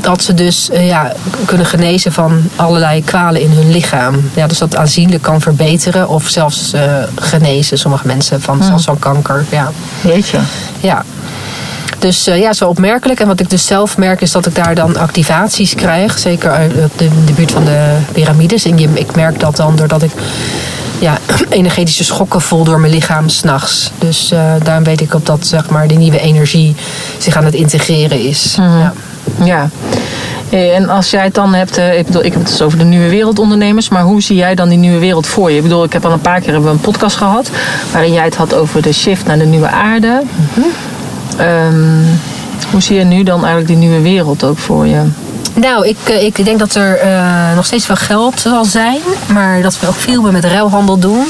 [0.00, 1.12] Dat ze dus uh, ja,
[1.44, 4.30] kunnen genezen van allerlei kwalen in hun lichaam.
[4.34, 6.82] Ja, dus dat aanzienlijk kan verbeteren of zelfs uh,
[7.14, 7.78] genezen.
[7.78, 8.98] Sommige mensen van, Hmm.
[8.98, 9.44] kanker.
[9.50, 9.70] Ja.
[10.00, 10.38] Weet je.
[10.80, 11.04] Ja.
[11.98, 13.20] Dus ja, zo opmerkelijk.
[13.20, 16.18] En wat ik dus zelf merk is dat ik daar dan activaties krijg.
[16.18, 18.64] Zeker de, de buurt van de piramides.
[18.64, 20.10] En je, ik merk dat dan doordat ik
[20.98, 23.90] ja, energetische schokken voel door mijn lichaam s'nachts.
[23.98, 26.74] Dus uh, daarom weet ik op dat zeg maar, de nieuwe energie
[27.18, 28.56] zich aan het integreren is.
[28.58, 28.78] Mhm.
[28.78, 28.92] Ja.
[29.44, 29.68] ja.
[30.50, 32.84] En als jij het dan hebt, eh, ik bedoel, ik heb het dus over de
[32.84, 35.56] nieuwe wereldondernemers, maar hoe zie jij dan die nieuwe wereld voor je?
[35.56, 37.50] Ik bedoel, ik heb al een paar keer hebben we een podcast gehad
[37.92, 40.22] waarin jij het had over de shift naar de nieuwe aarde.
[40.54, 40.66] Mhm.
[41.40, 42.02] Ehm,
[42.70, 45.02] hoe zie je nu dan eigenlijk die nieuwe wereld ook voor je?
[45.60, 49.00] Nou, ik, eh, ik denk dat er uh, nog steeds wel geld zal zijn.
[49.32, 51.24] Maar dat we ook veel meer met ruilhandel doen.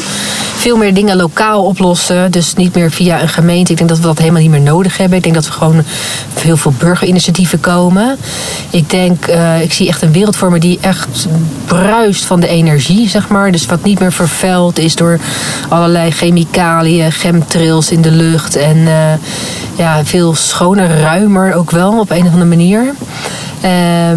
[0.56, 2.30] Veel meer dingen lokaal oplossen.
[2.30, 3.70] Dus niet meer via een gemeente.
[3.70, 5.16] Ik denk dat we dat helemaal niet meer nodig hebben.
[5.16, 5.84] Ik denk dat we gewoon
[6.40, 8.16] heel veel burgerinitiatieven komen.
[8.70, 11.26] Ik denk, uh, ik zie echt een wereld voor me die echt
[11.64, 13.52] bruist van de energie, zeg maar.
[13.52, 15.18] Dus wat niet meer vervuild is door
[15.68, 18.56] allerlei chemicaliën, chemtrails in de lucht.
[18.56, 18.88] En
[19.76, 22.94] ja, veel schoner, ruimer ook wel op een of andere manier.
[23.66, 23.72] Uh,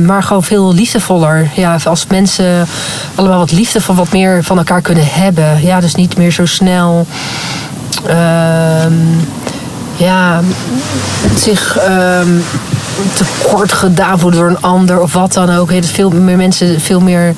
[0.06, 1.50] maar gewoon veel liefdevoller.
[1.54, 2.68] Ja, als mensen
[3.16, 5.62] allemaal wat liefde van wat meer van elkaar kunnen hebben.
[5.62, 7.08] Ja, dus niet meer zo snel.
[8.08, 8.86] Uh,
[9.96, 10.42] ja,
[11.36, 12.44] zich um,
[13.14, 15.74] tekort gedaan wordt door een ander of wat dan ook.
[15.74, 17.36] Dat veel meer mensen veel meer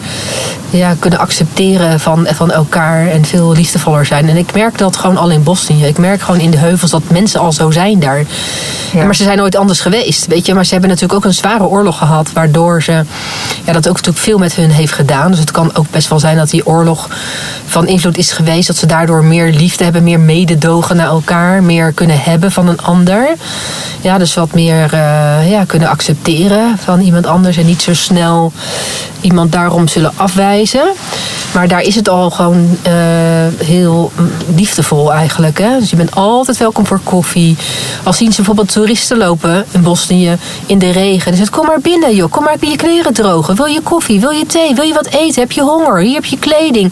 [0.70, 4.30] ja, kunnen accepteren van, van elkaar en veel liefdevoller zijn.
[4.30, 5.86] En ik merk dat gewoon al in Bosnië.
[5.86, 8.24] Ik merk gewoon in de heuvels dat mensen al zo zijn daar.
[8.94, 9.06] Ja.
[9.06, 10.54] Maar ze zijn nooit anders geweest, weet je.
[10.54, 12.92] Maar ze hebben natuurlijk ook een zware oorlog gehad, waardoor ze
[13.66, 15.32] ja, dat ook natuurlijk veel met hun heeft gedaan.
[15.32, 17.10] Dus het kan ook best wel zijn dat die oorlog
[17.66, 18.68] van invloed is geweest.
[18.68, 22.82] Dat ze daardoor meer liefde hebben, meer mededogen naar elkaar, meer kunnen hebben van een
[22.82, 23.28] ander.
[24.02, 28.52] Ja, dus wat meer uh, ja, kunnen accepteren van iemand anders en niet zo snel
[29.22, 30.92] iemand daarom zullen afwijzen.
[31.54, 32.94] Maar daar is het al gewoon uh,
[33.66, 34.12] heel
[34.56, 35.58] liefdevol eigenlijk.
[35.58, 35.80] Hè?
[35.80, 37.58] Dus je bent altijd welkom voor koffie.
[38.04, 41.28] Al zien ze bijvoorbeeld toeristen lopen in Bosnië in de regen.
[41.28, 43.56] Dan zegt kom maar binnen joh, kom maar je kleren drogen.
[43.56, 46.26] Wil je koffie, wil je thee, wil je wat eten, heb je honger, hier heb
[46.26, 46.92] je kleding.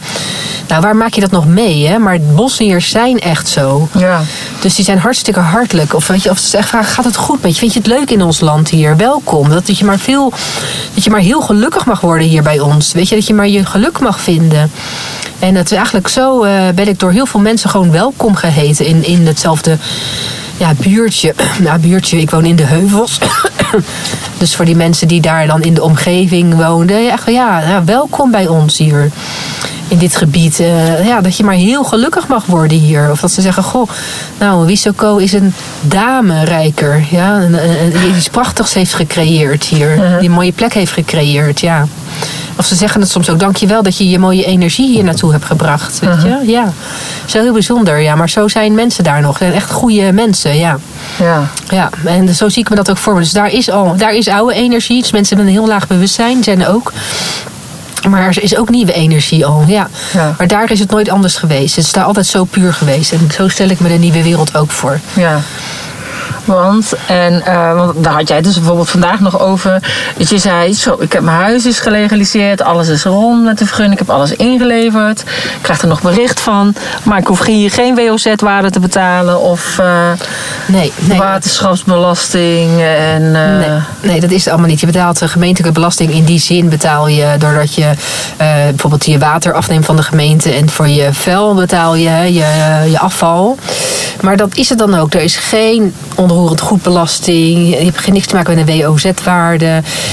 [0.68, 1.88] Nou, waar maak je dat nog mee?
[1.88, 1.98] Hè?
[1.98, 3.88] Maar Bosniërs zijn echt zo.
[3.98, 4.22] Ja.
[4.60, 5.94] Dus die zijn hartstikke hartelijk.
[5.94, 7.60] Of, weet je, of ze echt vragen, gaat het goed met je?
[7.60, 8.98] Vind je het leuk in ons land hier?
[8.98, 9.50] Welkom.
[9.50, 10.34] Dat, dat, je maar veel,
[10.94, 12.92] dat je maar heel gelukkig mag worden hier bij ons.
[12.92, 14.72] Weet je, dat je maar je geluk mag vinden.
[15.40, 19.06] En is eigenlijk zo uh, ben ik door heel veel mensen gewoon welkom geheten in,
[19.06, 19.78] in hetzelfde
[20.58, 21.34] ja, buurtje.
[21.64, 23.20] Nou, buurtje, ik woon in de heuvels.
[24.40, 28.48] dus voor die mensen die daar dan in de omgeving woonden, ja, ja welkom bij
[28.48, 29.12] ons hier
[29.90, 30.60] in dit gebied.
[30.60, 33.12] Uh, ja, dat je maar heel gelukkig mag worden hier.
[33.12, 33.90] Of dat ze zeggen, goh,
[34.40, 37.06] nou, Wisoko is een dame-rijker.
[37.12, 37.40] Ja,
[37.92, 39.96] die iets prachtigs heeft gecreëerd hier.
[39.96, 40.20] -huh.
[40.20, 41.88] Die een mooie plek heeft gecreëerd, ja.
[42.56, 45.46] Of ze zeggen het soms ook, dankjewel dat je je mooie energie hier naartoe hebt
[45.46, 46.00] gebracht.
[46.00, 46.52] Weet je?
[46.52, 46.74] Ja,
[47.26, 48.00] zo heel bijzonder.
[48.00, 49.40] Ja, maar zo zijn mensen daar nog.
[49.40, 50.80] Echt goede mensen, ja.
[51.20, 51.50] Ja.
[51.70, 51.90] ja.
[52.06, 53.20] En zo zie ik me dat ook voor me.
[53.20, 55.02] Dus daar is al, daar is oude energie.
[55.02, 56.94] Dus mensen met een heel laag bewustzijn zijn er ook.
[58.08, 59.90] Maar er is ook nieuwe energie al, ja.
[60.14, 60.36] ja.
[60.38, 61.76] Maar daar is het nooit anders geweest.
[61.76, 63.12] Het is daar altijd zo puur geweest.
[63.12, 65.00] En zo stel ik me de nieuwe wereld ook voor.
[65.14, 65.42] Ja.
[66.50, 69.82] Want, en, uh, want daar had jij dus bijvoorbeeld vandaag nog over.
[70.18, 72.62] Dat je zei, zo, ik heb mijn huis is gelegaliseerd.
[72.62, 74.00] Alles is rond met de vergunning.
[74.00, 75.20] Ik heb alles ingeleverd.
[75.22, 76.76] Ik krijg er nog bericht van.
[77.04, 79.42] Maar ik hoef hier geen WOZ-waarde te betalen.
[79.42, 80.12] Of uh,
[80.66, 82.82] nee, nee, waterschapsbelasting.
[82.82, 84.80] En, uh, nee, nee, dat is het allemaal niet.
[84.80, 86.12] Je betaalt gemeentelijke belasting.
[86.12, 87.92] In die zin betaal je doordat je
[88.38, 90.50] bijvoorbeeld je water afneemt van de gemeente.
[90.50, 92.46] En voor je vuil betaal je je,
[92.90, 93.58] je afval.
[94.22, 95.14] Maar dat is het dan ook.
[95.14, 95.94] Er is geen
[96.48, 97.70] goedbelasting.
[97.70, 99.66] Je hebt niks te maken met een WOZ-waarde.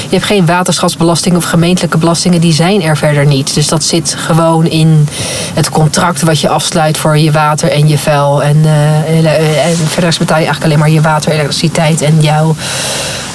[0.09, 2.41] Je hebt geen waterschapsbelasting of gemeentelijke belastingen.
[2.41, 3.55] Die zijn er verder niet.
[3.55, 5.09] Dus dat zit gewoon in
[5.55, 8.43] het contract wat je afsluit voor je water en je vuil.
[8.43, 12.57] En, uh, en verder betaal je eigenlijk alleen maar je water, elektriciteit en jouw,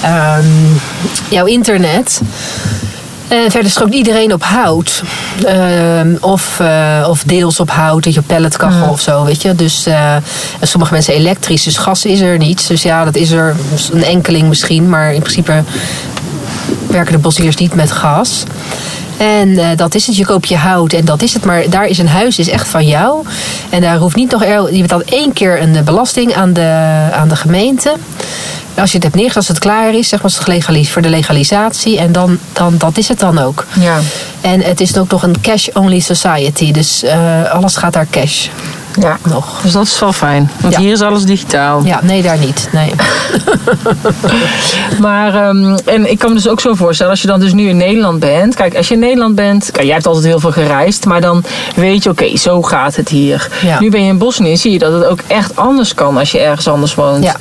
[0.06, 0.82] um,
[1.30, 2.22] jouw internet.
[3.32, 5.04] En verder strookt iedereen op hout.
[5.46, 8.92] Uh, of, uh, of deels op hout, dat je pelletkachel mm.
[8.92, 9.56] of zo, weet je.
[9.56, 10.16] Dus uh,
[10.62, 12.68] sommige mensen elektrisch, dus gas is er niet.
[12.68, 13.56] Dus ja, dat is er
[13.92, 14.90] een enkeling misschien.
[14.90, 15.64] Maar in principe
[16.88, 18.44] werken de bossiers niet met gas.
[19.18, 20.18] En uh, dat is het.
[20.18, 21.46] Je koopt je hout en dat is het.
[21.46, 23.26] Maar daar is een huis, is echt van jou.
[23.70, 24.44] En daar hoeft niet nog...
[24.44, 27.94] Je betaalt één keer een belasting aan de, aan de gemeente.
[28.76, 30.40] Als je het hebt neergezet, als het klaar is, zeg maar, het
[30.92, 32.00] voor de legalisatie.
[32.00, 33.66] En dan, dan, dat is het dan ook.
[33.80, 34.00] Ja.
[34.42, 36.72] En het is ook nog een cash-only society.
[36.72, 38.48] Dus uh, alles gaat daar cash.
[39.00, 39.62] Ja, nog.
[39.62, 40.52] dus dat is wel fijn.
[40.62, 40.80] Want Ja.
[40.80, 41.84] hier is alles digitaal.
[41.84, 42.70] Ja, nee, daar niet.
[42.72, 42.92] Nee.
[45.00, 47.68] Maar, ehm, en ik kan me dus ook zo voorstellen, als je dan dus nu
[47.70, 48.56] in Nederland bent.
[48.56, 51.06] Kijk, als je in Nederland bent, kijk, jij hebt altijd heel veel gereisd.
[51.06, 51.44] Maar dan
[51.76, 53.50] weet je, oké, zo gaat het hier.
[53.62, 53.80] Ja.
[53.80, 56.40] Nu ben je in Bosnië, zie je dat het ook echt anders kan als je
[56.40, 57.24] ergens anders woont.
[57.24, 57.36] Ja.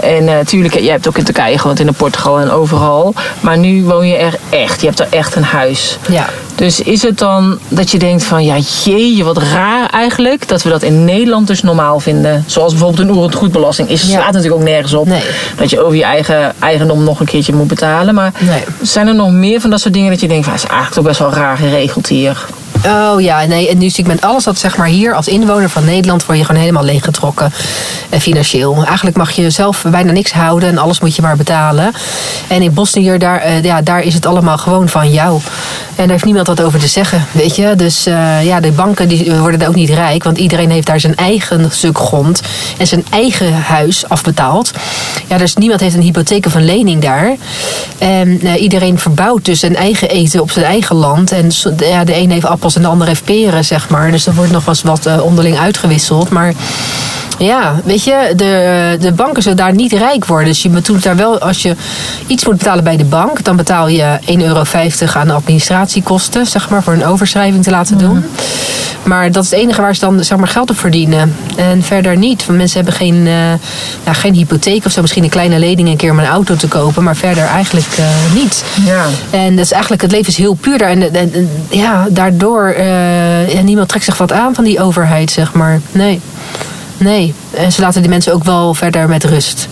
[0.00, 3.14] En natuurlijk, jij hebt ook in Turkije gewoond, in Portugal en overal.
[3.40, 4.80] Maar nu woon je er echt.
[4.80, 5.98] Je hebt er echt een huis.
[6.08, 6.26] Ja.
[6.56, 10.48] Dus is het dan dat je denkt van, ja, jee, wat raar eigenlijk.
[10.48, 12.44] Dat we dat in Nederland dus normaal vinden.
[12.46, 13.88] Zoals bijvoorbeeld een oerend goedbelasting.
[13.88, 14.08] Is, Ja.
[14.08, 15.06] slaat natuurlijk ook nergens op.
[15.06, 15.20] Nee.
[15.56, 18.14] Dat je over je eigen eigendom nog een keertje moet betalen.
[18.14, 18.62] Maar Nee.
[18.82, 20.96] zijn er nog meer van dat soort dingen dat je denkt, van, het is eigenlijk
[21.00, 22.46] toch best wel raar geregeld hier.
[22.86, 23.68] Oh ja, nee.
[23.68, 26.38] En nu zie ik met alles wat zeg maar hier als inwoner van Nederland word
[26.38, 27.52] je gewoon helemaal leeggetrokken.
[28.08, 28.84] En financieel.
[28.84, 31.92] Eigenlijk mag je zelf bijna niks houden en alles moet je maar betalen.
[32.46, 35.40] En in Bosnië, daar, eh, ja, daar is het allemaal gewoon van jou.
[35.88, 37.74] En daar heeft niemand wat over te zeggen, weet je.
[37.76, 40.24] Dus eh, ja, de banken die worden daar ook niet rijk.
[40.24, 42.40] Want iedereen heeft daar zijn eigen stuk grond.
[42.78, 44.70] En zijn eigen huis afbetaald.
[45.28, 47.36] Ja, dus niemand heeft een hypotheek of een lening daar.
[47.98, 51.32] En eh, iedereen verbouwt dus zijn eigen eten op zijn eigen land.
[51.32, 54.10] En ja, de een heeft appels en de ander heeft peren, zeg maar.
[54.10, 56.30] Dus er wordt nog wel eens wat eh, onderling uitgewisseld.
[56.30, 56.54] Maar
[57.38, 60.48] ja, weet je, de, de banken zullen daar niet rijk worden.
[60.48, 61.76] Dus je moet daar wel, als je
[62.26, 64.62] iets moet betalen bij de bank, dan betaal je 1,50 euro
[65.14, 68.24] aan administratiekosten, zeg maar, voor een overschrijving te laten doen.
[69.02, 71.36] Maar dat is het enige waar ze dan zeg maar, geld op verdienen.
[71.56, 72.46] En verder niet.
[72.46, 73.24] Want mensen hebben geen,
[74.04, 75.00] ja, geen hypotheek of zo.
[75.00, 77.02] Misschien een kleine lening een keer om een auto te kopen.
[77.02, 78.64] Maar verder eigenlijk eh, niet.
[78.84, 79.04] Ja.
[79.30, 80.88] En dat is eigenlijk, het leven is heel puur daar.
[80.90, 85.52] En, en- en ja, daardoor, eh, niemand trekt zich wat aan van die overheid, zeg
[85.52, 85.80] maar.
[85.92, 86.20] Nee.
[86.98, 87.34] Nee.
[87.54, 89.68] En ze laten die mensen ook wel verder met rust.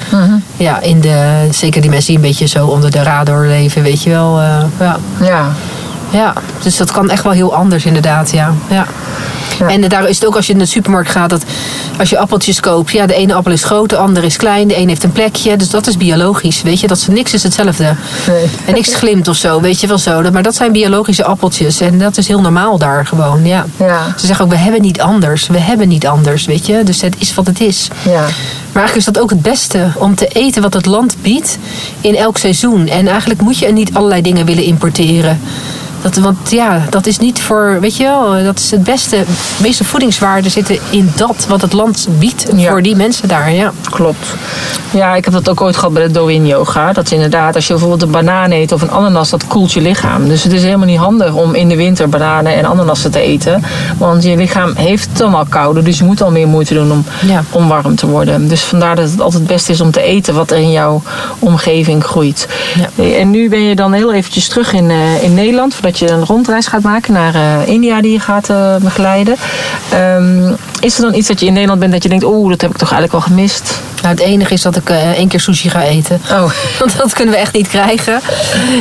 [0.56, 4.02] Ja, in de, zeker die mensen die een beetje zo onder de radar leven, weet
[4.02, 4.40] je wel.
[4.40, 4.98] eh, ja.
[5.20, 5.48] Ja.
[6.14, 8.54] Ja, dus dat kan echt wel heel anders inderdaad, ja.
[8.68, 8.86] ja.
[9.58, 9.68] Ja.
[9.68, 11.44] En daar is het ook als je in de supermarkt gaat, dat
[11.98, 14.76] als je appeltjes koopt, ja, de ene appel is groot, de andere is klein, de
[14.76, 15.56] een heeft een plekje.
[15.56, 17.94] Dus dat is biologisch, weet je, dat is, niks is hetzelfde.
[18.26, 18.44] Nee.
[18.64, 20.30] En niks glimt of zo, weet je wel zo.
[20.32, 23.66] Maar dat zijn biologische appeltjes en dat is heel normaal daar gewoon, ja.
[23.76, 24.14] Ja.
[24.16, 26.82] Ze zeggen ook, we hebben niet anders, we hebben niet anders, weet je.
[26.84, 27.88] Dus het is wat het is.
[28.02, 28.20] Ja.
[28.72, 31.58] Maar eigenlijk is dat ook het beste om te eten wat het land biedt
[32.00, 32.88] in elk seizoen.
[32.88, 35.40] En eigenlijk moet je niet allerlei dingen willen importeren.
[36.04, 39.16] Dat, want ja, dat is niet voor, weet je wel, dat is het beste.
[39.56, 42.70] De meeste voedingswaarden zitten in dat wat het land biedt Ja.
[42.70, 43.52] voor die mensen daar.
[43.52, 43.72] Ja.
[43.90, 44.26] Klopt.
[44.90, 46.92] Ja, ik heb dat ook ooit gehad bij de Doin Yoga.
[46.92, 49.80] Dat is inderdaad, als je bijvoorbeeld een banaan eet of een ananas, dat koelt je
[49.80, 50.28] lichaam.
[50.28, 53.62] Dus het is helemaal niet handig om in de winter bananen en ananassen te eten.
[53.98, 56.92] Want je lichaam heeft het dan al kouder, dus je moet al meer moeite doen
[56.92, 57.44] om, Ja.
[57.50, 58.48] om warm te worden.
[58.48, 61.02] Dus vandaar dat het altijd het beste is om te eten wat er in jouw
[61.38, 62.48] omgeving groeit.
[62.94, 63.04] Ja.
[63.18, 66.24] En nu ben je dan heel eventjes terug in, eh, in Nederland, voordat je een
[66.24, 69.36] rondreis gaat maken naar eh, India die je gaat eh, begeleiden.
[69.90, 72.60] Ehm, is er dan iets dat je in Nederland bent dat je denkt, oeh, dat
[72.60, 73.80] heb ik toch eigenlijk al gemist?
[74.02, 76.20] Nou, het enige is dat ik eh, één keer sushi ga eten.
[76.30, 78.20] Oh, Want dat kunnen we echt niet krijgen.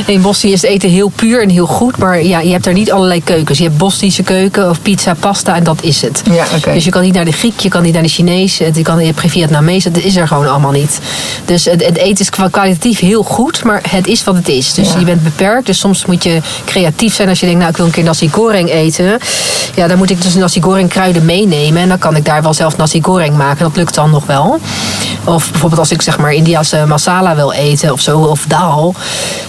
[0.06, 1.96] In Bosnië is het eten heel puur en heel goed.
[1.96, 3.58] Maar ja, je hebt daar niet allerlei keukens.
[3.58, 6.22] Je hebt Bosnische keuken of pizza, pasta en dat is het.
[6.30, 6.72] Ja, oké.
[6.72, 8.56] Dus je kan niet naar de Griek, je kan niet naar de Chinees.
[8.56, 9.84] Je kan je hebt geen Vietnamees.
[9.84, 10.98] Dat is er gewoon allemaal niet.
[11.44, 13.64] Dus het, het eten is kwa- kwalitatief heel goed.
[13.64, 14.74] Maar het is wat het is.
[14.74, 14.98] Dus Ja.
[14.98, 15.66] je bent beperkt.
[15.66, 17.60] Dus soms moet je creatief zijn als je denkt...
[17.60, 19.18] nou, ik wil een keer nasi goreng eten.
[19.74, 21.82] Ja, dan moet ik dus nasi goreng kruiden meenemen.
[21.82, 23.64] En dan kan ik daar wel zelf nasi goreng maken.
[23.64, 24.60] Dat lukt dan nog wel.
[25.24, 28.94] Of bijvoorbeeld als ik zeg maar Indiase masala wil eten of zo, of dal.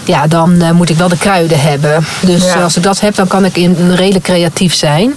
[0.03, 2.05] Ja, dan eh, moet ik wel de kruiden hebben.
[2.25, 2.55] Dus Ja.
[2.55, 5.13] eh, als ik dat heb, dan kan ik in, redelijk creatief zijn.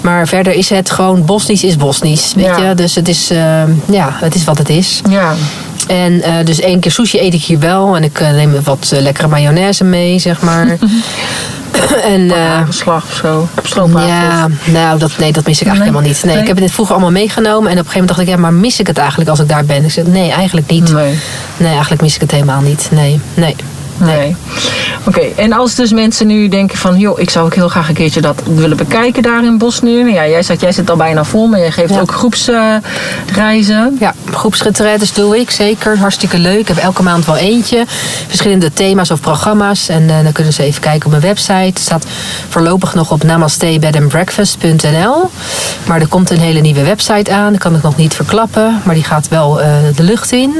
[0.00, 2.32] Maar verder is het gewoon Bosnisch is Bosnisch.
[2.36, 2.58] Weet Ja.
[2.68, 2.74] je?
[2.74, 5.00] Dus het is, eh, ja, het is wat het is.
[5.10, 5.34] ja.
[5.86, 7.96] En eh, dus één keer sushi eet ik hier wel.
[7.96, 10.66] En ik eh, neem wat eh, lekkere mayonaise mee, zeg maar.
[12.14, 13.48] en Hagelslag of zo.
[13.62, 14.10] Stroopwafels.
[14.10, 15.78] ja, nou, dat, nee, dat mis ik eigenlijk Nee?
[15.78, 16.24] helemaal niet.
[16.24, 16.42] Nee, Nee?
[16.42, 17.70] ik heb het vroeger allemaal meegenomen.
[17.70, 19.48] En op een gegeven moment dacht ik, ja, maar mis ik het eigenlijk als ik
[19.48, 19.84] daar ben?
[19.84, 20.92] Ik zei, nee, eigenlijk niet.
[20.92, 21.18] Nee.
[21.56, 22.88] Nee, eigenlijk mis ik het helemaal niet.
[22.90, 23.56] Nee, nee.
[23.96, 24.36] Nee.
[25.06, 26.98] Oké, en als dus mensen nu denken van...
[26.98, 30.02] joh, ik zou ook heel graag een keertje dat willen bekijken daar in Bosnië.
[30.02, 32.00] Nou Ja, jij zegt, jij zit al bijna vol, maar jij geeft Ja.
[32.00, 33.96] ook groepsreizen.
[34.00, 35.98] Ja, groepsretretes doe ik zeker.
[35.98, 36.58] Hartstikke leuk.
[36.58, 37.84] Ik heb elke maand wel eentje.
[38.26, 39.88] Verschillende thema's of programma's.
[39.88, 41.52] En eh, dan kunnen ze even kijken op mijn website.
[41.52, 42.04] Het staat
[42.48, 45.30] voorlopig nog op namastebedandbreakfast.nl.
[45.86, 47.52] Maar er komt een hele nieuwe website aan.
[47.52, 48.80] Dat kan ik nog niet verklappen.
[48.84, 50.54] Maar die gaat wel eh, de lucht in.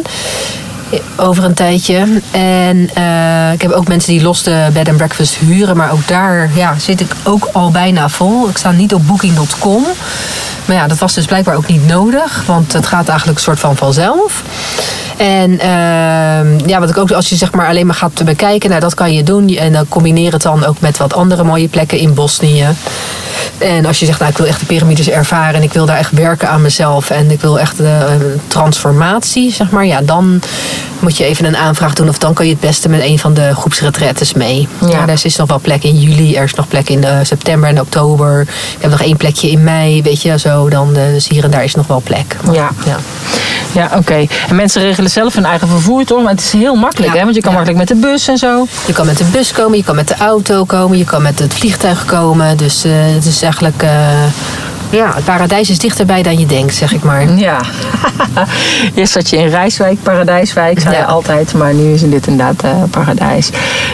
[1.17, 2.21] Over een tijdje.
[2.31, 5.77] En eh, ik heb ook mensen die los de bed and breakfast huren.
[5.77, 8.49] Maar ook daar ja, zit ik ook al bijna vol.
[8.49, 9.85] Ik sta niet op booking.com.
[10.65, 12.43] Maar ja, dat was dus blijkbaar ook niet nodig.
[12.47, 14.43] Want het gaat eigenlijk een soort van vanzelf.
[15.17, 18.81] En ehm, ja, wat ik ook, als je zeg maar alleen maar gaat bekijken, nou
[18.81, 19.49] dat kan je doen.
[19.49, 22.67] En dan combineer het dan ook met wat andere mooie plekken in Bosnië.
[23.59, 25.97] En als je zegt, nou ik wil echt de piramides ervaren en ik wil daar
[25.97, 30.41] echt werken aan mezelf en ik wil echt een transformatie, zeg maar, ja, dan
[30.99, 32.09] moet je even een aanvraag doen.
[32.09, 34.69] Of dan kan je het beste met een van de groepsretretes mee.
[34.81, 34.89] Ja.
[34.89, 35.09] Ja.
[35.09, 37.81] er is nog wel plek in juli, er is nog plek in eh, september en
[37.81, 38.41] oktober.
[38.41, 40.54] Ik heb nog één plekje in mei, weet je, zo.
[40.63, 42.37] Dan, eh, dus hier en daar is nog wel plek.
[42.45, 42.71] Maar, Ja.
[42.85, 42.97] ja.
[43.73, 44.27] Ja, oké.
[44.49, 46.23] En mensen regelen zelf hun eigen vervoer, toch?
[46.23, 47.19] Maar het is heel makkelijk, Ja.
[47.19, 47.25] hè?
[47.25, 47.57] Want je kan Ja.
[47.59, 48.67] makkelijk met de bus en zo.
[48.87, 51.39] Je kan met de bus komen, je kan met de auto komen, je kan met
[51.39, 52.57] het vliegtuig komen.
[52.57, 53.83] Dus eh, het is eigenlijk.
[53.83, 53.91] eh,
[54.97, 57.35] ja, het paradijs is dichterbij dan je denkt, zeg ik maar.
[57.37, 57.61] Ja.
[58.95, 61.55] Eerst zat je in Rijswijk, Paradijswijk, zei je altijd.
[61.55, 63.51] Maar nu is dit inderdaad eh, Paradijs.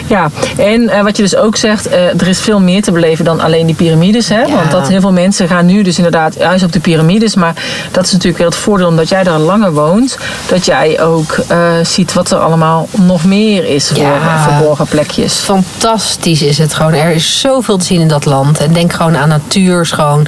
[0.07, 3.25] Ja, en eh, wat je dus ook zegt, eh, er is veel meer te beleven
[3.25, 4.29] dan alleen die piramides.
[4.29, 4.41] Hè?
[4.41, 4.55] Ja.
[4.55, 7.35] Want dat heel veel mensen gaan nu dus inderdaad juist op de piramides.
[7.35, 7.53] Maar
[7.91, 10.17] dat is natuurlijk weer het voordeel omdat jij daar langer woont.
[10.47, 11.35] Dat jij ook
[11.83, 14.49] ziet wat er allemaal nog meer is voor Ja.
[14.49, 15.33] verborgen plekjes.
[15.33, 16.93] Fantastisch is het gewoon.
[16.93, 18.59] Er is zoveel te zien in dat land.
[18.59, 20.27] En denk gewoon aan natuur, gewoon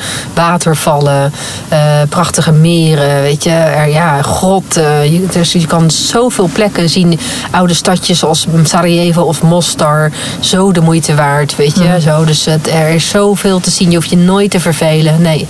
[0.64, 1.32] watervallen,
[1.70, 3.50] eh, prachtige meren, weet je.
[3.50, 5.12] Er, ja, grotten.
[5.12, 7.20] Je, dus je kan zoveel plekken zien.
[7.52, 10.12] Oude stadjes zoals Sarajevo of Mostar.
[10.40, 12.02] Zo de moeite waard, weet je.
[12.02, 13.90] Zo, dus het, er is zoveel te zien.
[13.90, 15.22] Je hoeft je nooit te vervelen.
[15.22, 15.48] Nee.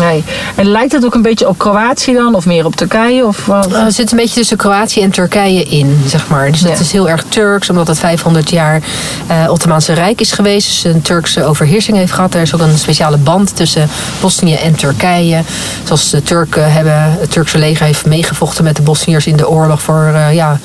[0.00, 0.24] Nee.
[0.54, 2.34] En lijkt het ook een beetje op Kroatië dan?
[2.34, 3.26] Of meer op Turkije?
[3.26, 3.72] Of wat?
[3.72, 6.50] Uh, het zit een beetje tussen Kroatië en Turkije in, zeg maar.
[6.50, 8.82] Dus dat is heel erg Turks, omdat het 500 jaar
[9.26, 10.66] eh Ottomaanse Rijk is geweest.
[10.66, 12.34] Dus een Turkse overheersing heeft gehad.
[12.34, 13.88] Er is ook een speciale band tussen
[14.34, 15.42] Bosnië en Turkije.
[15.84, 19.82] Zoals de Turken hebben, het Turkse leger heeft meegevochten met de Bosniërs in de oorlog
[19.82, 20.58] voor, eh, ja,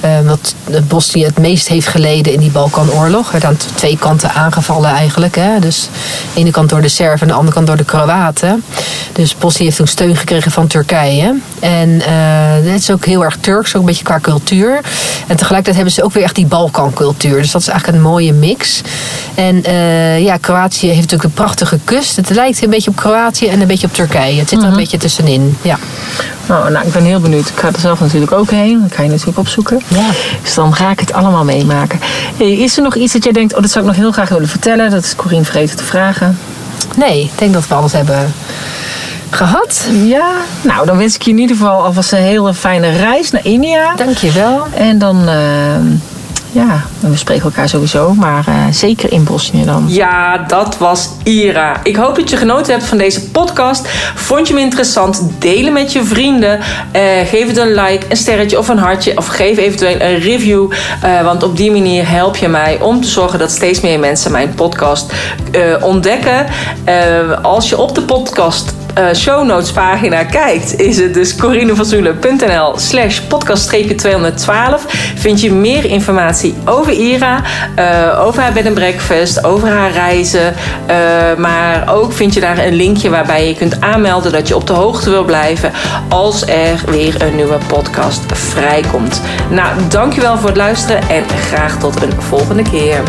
[0.00, 0.54] eh, wat
[0.88, 3.34] Bosnië het meest heeft geleden in die Balkanoorlog.
[3.44, 5.34] Aan t- twee kanten aangevallen eigenlijk.
[5.34, 5.58] Hè?
[5.58, 5.88] Dus
[6.34, 8.64] de ene kant door de Serven en de andere kant door de Kroaten.
[9.12, 11.34] Dus Bosnië heeft toen steun gekregen van Turkije.
[11.60, 14.80] En eh het is ook heel erg Turks, ook een beetje qua cultuur.
[15.26, 17.40] En tegelijkertijd hebben ze ook weer echt die Balkancultuur.
[17.42, 18.80] Dus dat is eigenlijk een mooie mix.
[19.34, 19.62] En
[20.22, 22.16] ja, Kroatië heeft natuurlijk een prachtige kust.
[22.16, 24.38] Het lijkt een beetje op Kroatië en een beetje op Turkije.
[24.38, 25.56] Het zit er een beetje tussenin.
[25.62, 25.78] Ja.
[26.48, 27.48] Oh, nou, ik ben heel benieuwd.
[27.48, 28.82] Ik ga er zelf natuurlijk ook heen.
[28.82, 29.80] Dat ga je natuurlijk opzoeken.
[29.88, 30.06] Ja.
[30.42, 31.98] Dus dan ga ik het allemaal meemaken.
[32.36, 34.48] Is er nog iets dat jij denkt, oh, dat zou ik nog heel graag willen
[34.48, 34.90] vertellen?
[34.90, 36.38] Dat is Corine vergeten te vragen.
[36.96, 38.34] Nee, ik denk dat we alles hebben
[39.30, 39.88] gehad.
[40.04, 40.30] Ja,
[40.62, 43.94] nou, dan wens ik je in ieder geval alvast een hele fijne reis naar India.
[43.94, 44.66] Dankjewel.
[44.74, 45.36] En dan, eh,
[46.54, 49.84] ja, we spreken elkaar sowieso, maar eh, zeker in Bosnië dan.
[49.88, 51.80] Ja, dat was Ira.
[51.82, 53.88] Ik hoop dat je genoten hebt van deze podcast.
[54.14, 55.22] Vond je hem interessant?
[55.38, 56.60] Deel met je vrienden.
[56.90, 59.16] Eh, geef het een like, een sterretje of een hartje.
[59.16, 60.72] Of geef eventueel een review.
[61.00, 64.32] Eh, want op die manier help je mij om te zorgen dat steeds meer mensen
[64.32, 65.12] mijn podcast
[65.80, 66.46] ontdekken.
[67.42, 73.20] Als je op de podcast eh, show notes pagina kijkt, is het dus corinevanzoelen.nl slash
[73.20, 74.84] podcast 212.
[75.14, 77.42] Vind je meer informatie over Ira,
[77.74, 80.54] eh, over haar bed and breakfast, over haar reizen.
[80.86, 80.96] eh,
[81.36, 84.72] maar ook vind je daar een linkje waarbij je kunt aanmelden dat je op de
[84.72, 85.72] hoogte wil blijven
[86.08, 89.20] als er weer een nieuwe podcast vrijkomt.
[89.50, 93.02] Nou, dankjewel voor het luisteren en graag tot een volgende keer.